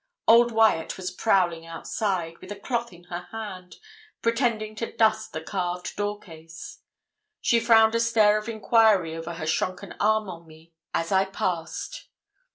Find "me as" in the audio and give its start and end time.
10.47-11.11